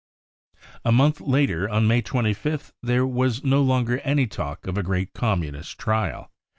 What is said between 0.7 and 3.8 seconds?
95!' A month later, on May 25th, there was no